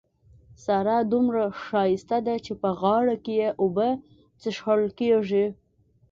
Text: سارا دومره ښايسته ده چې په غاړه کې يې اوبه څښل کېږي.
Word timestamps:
سارا 0.65 0.97
دومره 1.13 1.43
ښايسته 1.65 2.17
ده 2.27 2.35
چې 2.45 2.53
په 2.61 2.69
غاړه 2.79 3.15
کې 3.23 3.33
يې 3.41 3.49
اوبه 3.61 3.89
څښل 4.41 4.81
کېږي. 4.99 5.45